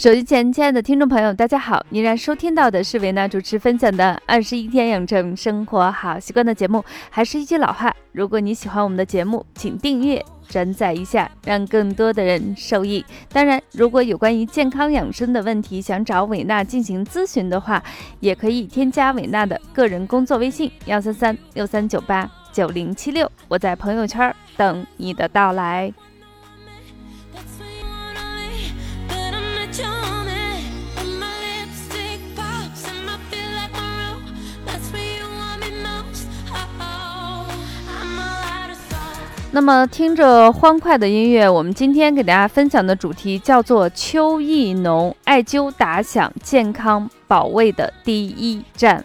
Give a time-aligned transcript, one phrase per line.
[0.00, 1.84] 手机前，亲爱的听众朋友，大家好！
[1.90, 6.82] 您然收听到的是维娜主持分享的《二十一天养成生活好习惯》的节目。
[7.10, 13.04] 还是一句老话，如果你喜欢我们的节目，请订阅、转载一下，让更多的人受益。
[13.30, 17.82] 当然，如果有关于健康养生的问题，想找维娜进行咨询的话，
[18.20, 23.30] 也可以添加维娜的个人工作微信：幺三三六三九八九零七六。
[23.48, 25.92] 我在朋友圈等你的到来。
[39.52, 49.04] 那么，听着欢快的音乐，我们今天给大家分享的主题叫做“秋意浓”，艾灸打响健康保卫的第一站。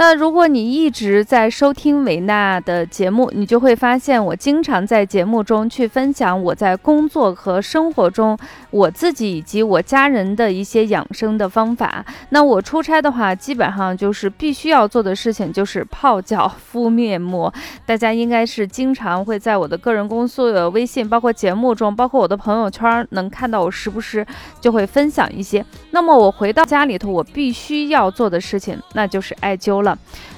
[0.00, 8.38] 那如果你一直在收听维娜的节目，你就会发现我经常在节目中去分享我在工作和生活中
[8.70, 12.06] 我自己以及我家人的一些养生的方法。
[12.28, 17.52] 那我出差的话，基本上就是必须要做的事情就是泡脚、敷面膜。
[17.84, 24.24] 大家应该是经常会在我的个人公司的微信，包括节目中，包括我的朋友圈，能看到我时不时
[24.60, 25.66] 就会分享一些。
[25.90, 29.87] 那么我回到家里头，我必须要做的事情，那就是艾灸了。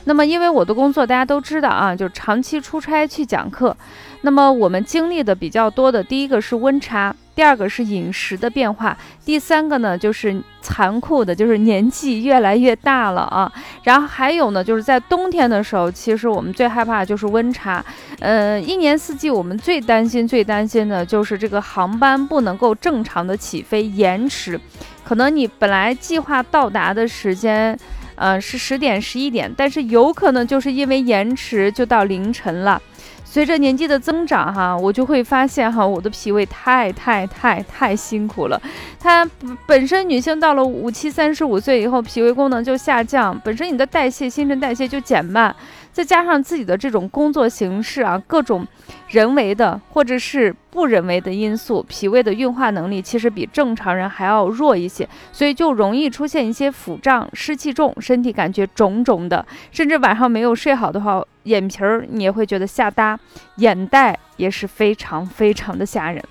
[0.05, 3.77] 那么，因为我的工作大家都知道啊，就是长期出差去讲课。
[4.23, 13.51] 那么我们经历的比较多的，第一个是温差，第二个是饮食的变化，第三个呢就是残酷的，就是年纪越来越大了啊。
[13.84, 17.83] 然后还有呢，就是在冬天的时候，其实我们最害怕的就是温差。
[18.19, 24.61] 呃，一年四季我们最担心、最担心的就是这个航班不能够正常的起飞，延迟。
[25.03, 27.79] 可能你本来计划到达的时间。
[28.21, 32.81] 嗯，是十点十一点，但是有可能就是因为延迟就到凌晨了。
[33.25, 38.61] 随着年纪的增长，哈，我就会发现哈，我的脾胃太太太太辛苦了。
[38.98, 39.27] 它
[39.67, 45.55] 本身女性到了五七三十五岁以后，脾胃功能就下降，本身你的代谢新陈代谢就减慢。
[45.92, 48.67] 再加上自己的这种工作形式啊，各种
[49.11, 63.19] 人为的或者是不人为的因素，脾胃的运化能力其实比正常人还要弱一些，所以就容易出现一些腹胀、湿气重、身体感觉肿肿的，甚至晚上没有睡好的话，眼皮儿你也会觉得下耷，
[63.57, 66.23] 眼袋也是非常非常的吓人。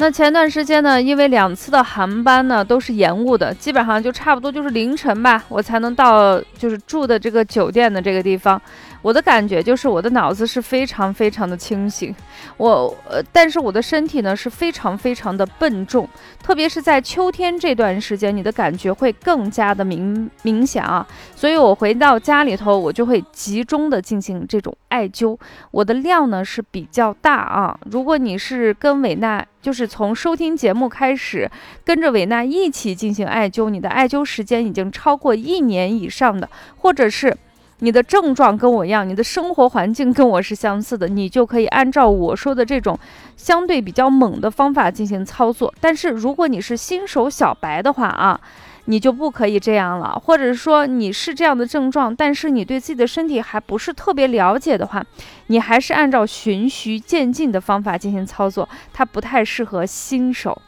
[0.00, 8.60] 那前段时间呢，因为两次的航班呢都是延误的，基本上就差不多就是凌晨吧，我才能到就是住的这个酒店的这个地方。
[9.02, 12.14] 我的感觉就是我的脑子是非常非常的清醒，
[12.56, 16.08] 我呃，但是我的身体呢是非常非常的笨重，
[16.42, 21.06] 特别是在秋天这段时间，你的感觉会更加的明明显啊。
[21.34, 25.38] 所以我回到家里头，我就会集中的进行这种艾灸，
[25.70, 27.78] 我的量呢是比较大啊。
[27.90, 31.50] 如果你是跟伟娜，就是从收听节目开始，
[31.84, 37.36] 跟着维娜一起进行艾灸，你的艾灸时间已经超过一年以上的，或者是。
[37.80, 42.98] 你的症状跟我一样，你的生活环境跟我是相似的，你就可以按照我说的这种
[43.36, 45.72] 相对比较猛的方法进行操作。
[45.80, 48.40] 但是如果你是新手小白的话啊，
[48.88, 50.20] 你就不可以这样了。
[50.24, 55.04] 或者说你是这样的症状，但是你对自己的身体还不是特别了解的话，
[55.48, 60.60] 你还是按照循序渐进的方法进行操作，它不太适合新手。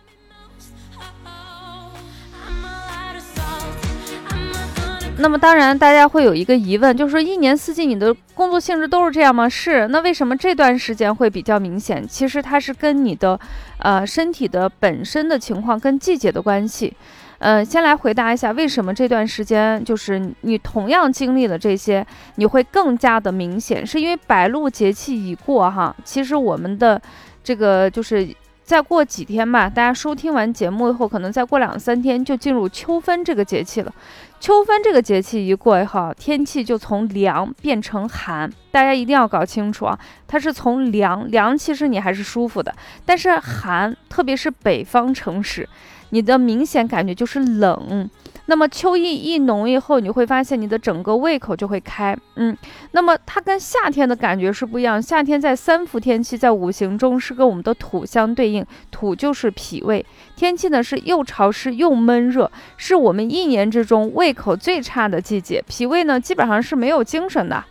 [5.23, 9.47] 那么当然，大家会有一个疑问，就是说一年四季你的工作性质都是这样吗？
[9.47, 9.87] 是。
[9.89, 12.07] 那为什么这段时间会比较明显？
[12.09, 13.39] 其实它是跟你的，
[13.81, 16.97] 呃，身体的本身的情况跟季节的关系。
[17.41, 23.85] 嗯，先来回答一下，为什么这段时间就是你同样经历了这些，你会更加的明显？
[23.87, 25.95] 是因为白露节气已过哈。
[26.05, 27.01] 其实我们的
[27.43, 28.29] 这个就是
[28.63, 33.93] 再过几天吧，大家收听完节目以后，可能再过两三天就进入秋分这个节气了。
[34.41, 39.99] 秋分这个节气一过以后，天气就从凉变成寒，大家一定要搞清楚啊！
[40.27, 45.69] 它是从凉凉，其实你还是舒服的，但是寒，特别是北方城市，
[46.09, 48.09] 你的明显感觉就是冷。
[48.47, 52.57] 那么秋意一浓以后，你会发现你的整个胃口就会开，嗯，
[52.93, 55.01] 那么它跟夏天的感觉是不一样。
[55.01, 60.05] 夏天在三伏天气，在五行中是跟我们的土相对应，土就是脾胃。
[60.41, 67.63] 天气呢是又潮湿又闷热，是我们一年之中胃口最差的季节，脾胃呢基本上是没有精神的。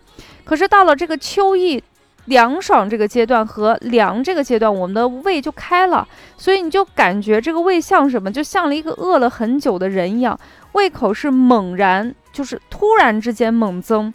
[0.46, 1.84] 可是到了这个秋意。
[2.26, 6.08] 凉爽这个阶段和凉这个阶段，我们的胃就开了，
[6.38, 10.40] 所以你就感觉这个胃像什么，就像了一个饿了很久的人一样，
[10.74, 14.14] 胃口是猛然，就是突然之间猛增。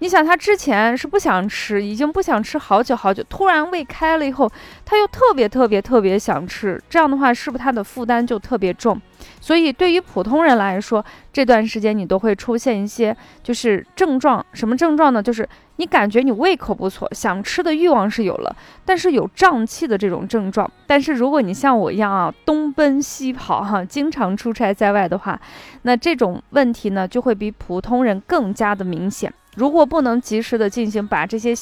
[0.00, 4.50] 你想他之前是不想吃，已经不想吃好久好久，突然胃开了以后，
[4.84, 9.00] 他又特别特别特别想吃，这样的话是不是他的负担就特别重？
[9.40, 15.20] 所以对于普通人来说，这段时间你都会出现一些就是症状，什么症状呢？
[15.20, 20.70] 就是你感觉你胃口不错，想吃的欲望是有了，但是有胀气的这种症状。
[20.86, 25.40] 但是如果你像我一样啊，东奔西跑哈，经常出差在外的话，
[25.82, 29.32] 那这种问题呢就会比普通人更加的明显。
[29.58, 31.52] 如果不能及时的进行把这些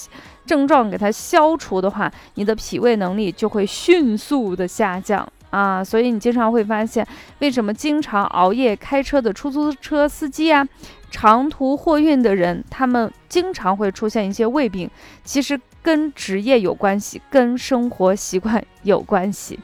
[0.45, 5.83] 症状给它消除的话，你的脾胃能力就会迅速的下降啊！
[5.83, 7.07] 所以你经常会发现，
[7.39, 10.69] 为什么经常熬夜开车的出租车司机啊，
[11.11, 14.91] 长途货运的人，他们经常会出现一些胃病，
[15.25, 19.59] 其实跟职业有关系，跟生活习惯有关系。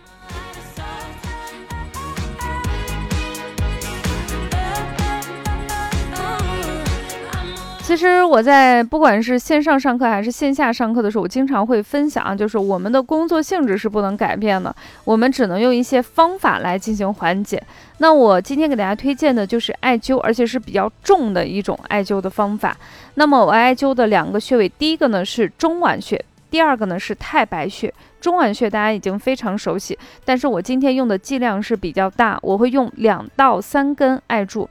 [7.93, 14.75] 其实我在不管是线上上课还是线下上课的时候，我经常会分享，就是我们的工作性质是不能改变的，
[15.05, 17.63] 我们只能用一些方法来进行缓解。
[17.99, 22.75] 那我今天给大家推荐的就是艾灸，而且是比较重的一种艾灸的方法。
[23.17, 27.93] 那么我艾灸的两个穴位，第一个呢是中脘穴，第二个呢是太白穴。
[28.23, 34.67] 中脘穴大家已经非常熟悉，但是我今天用的剂量是比较大，我会用两到三根艾柱。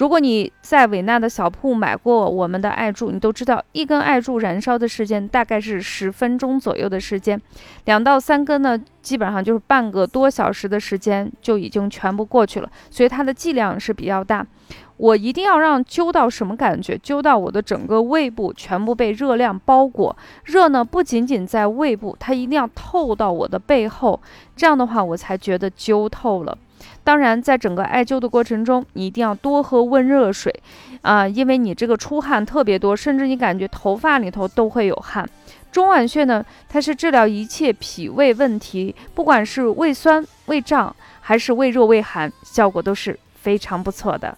[0.00, 7.38] 如果你在维纳的小铺买过我们的艾柱，你都知道一根艾柱燃烧的时间大概是十分钟左右的时间，
[7.84, 14.46] 两到三根呢，基本上就是半个多小时的时间就已经全部过去了，所以它的剂量是比较大。
[14.96, 16.96] 我一定要让灸到什么感觉？
[16.96, 24.18] 灸到我的整个胃部全部被热量包裹，热呢不仅仅在胃部，它一定要透到我的背后，
[24.56, 26.56] 这样的话我才觉得灸透了。
[27.02, 30.54] 当然，在整个艾灸的过程中，你一定要多喝温热水
[31.02, 35.28] 啊，因为你这个出汗特别多，甚至你感觉头发里头都会有汗。
[35.72, 44.36] 中脘穴呢，它是治疗一切脾胃问题，不管是胃酸、胃胀还是胃热、胃寒，效果都是非常不错的。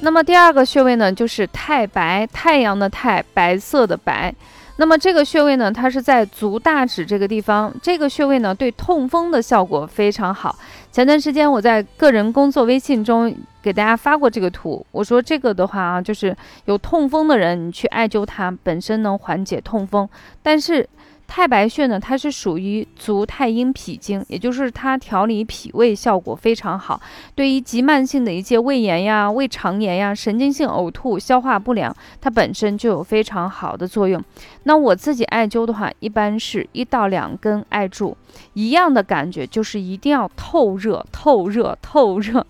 [0.00, 4.34] 那么第二个穴位呢，就是太白，太阳的太，白色的白。
[4.76, 7.72] 那么这个穴位呢，它是在足大指这个地方。
[7.82, 10.56] 这个穴位呢，对痛风的效果非常好。
[10.90, 20.08] 前段时间我在个人工作微信中给大家发过这个图，我说这个的话啊，就是有痛风的人，你去艾灸它，本身能缓解痛风，
[20.42, 20.88] 但是。
[21.34, 27.00] 太白穴呢，它是属于足太阴脾经，也就是它调理脾胃效果非常好。
[27.34, 31.90] 对于急慢性的一些胃炎呀、胃肠炎呀、神经性呕吐、消化不良，
[32.20, 34.22] 它本身就有非常好的作用。
[34.64, 38.14] 那我自己艾灸的话，一般是一到两根艾柱，
[38.52, 42.46] 一样的感觉，就是一定要透热、透热、透热。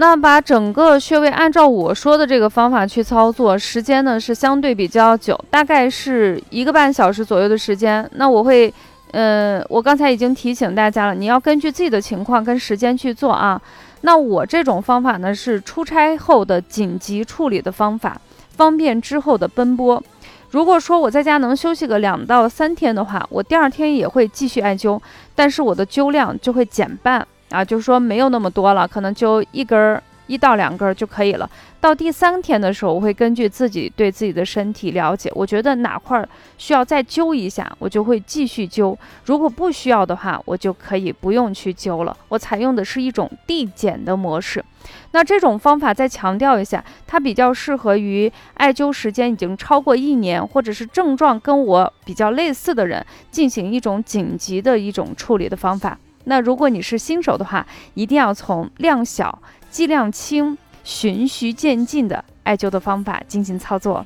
[0.00, 8.08] 那把整个穴位按照我说的这个方法去操作，时间呢是相对比较久，大概是一个半小时左右的时间。
[8.14, 8.72] 那我会，
[9.10, 13.60] 呃，我刚才已经提醒大家了，你要根据自己的情况跟时间去做啊。
[14.00, 18.18] 那我这种方法呢是出差后的紧急处理的方法，
[18.56, 20.02] 方便之后的奔波。
[20.50, 24.98] 如果说我在家能休息个两到三天的话，我第二天也会继续艾灸，
[25.34, 27.26] 但是我的灸量就会减半。
[27.50, 31.50] 啊，就是说没有那么多了，可能就一根儿一到两根儿就可以了。
[31.80, 36.24] 到第三天的时候，我会根据自己对自己的身体了解，我觉得哪块
[36.58, 38.94] 需要再灸一下，我就会继续灸。
[39.24, 42.16] 如果不需要的话，我就可以不用去灸了。
[42.28, 44.64] 我采用的是一种递减的模式。
[45.12, 55.98] 那这种方法再强调一下，它比较适合于艾灸时间已经超过一年，或者是症状跟我比较类似的人，进行一种紧急的一种处理的方法。
[56.24, 64.04] 那如果你是新手的话，一定要从量小、剂量轻、循序渐进的艾灸的方法进行操作。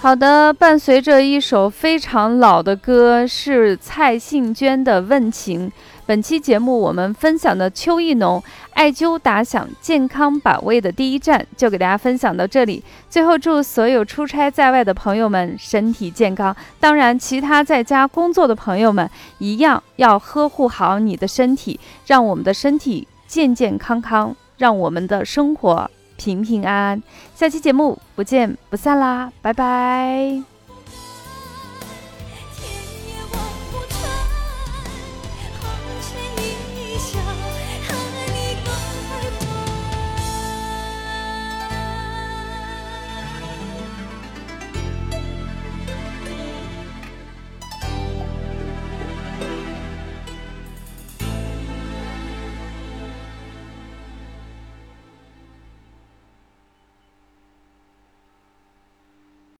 [0.00, 5.68] 好的，伴随着一首非常老的歌，是蔡幸娟的《问情》。
[6.08, 12.82] 本期节目我们分享的秋意浓艾灸打响健康保卫的第一站，就给大家分享到这里。
[13.10, 27.02] 最后祝所有出差在外的朋友们身体健康，当然其他在家工作的朋友们一样要呵护好你的身体，让我们的身体健健康康，让我们的生活平平安安。
[27.34, 30.57] 下期节目不见不散啦，拜拜。